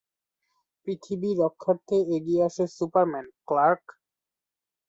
[0.87, 3.83] পৃথিবী রক্ষার্থে এগিয়ে আসে সুপারম্যান, ক্লার্ক।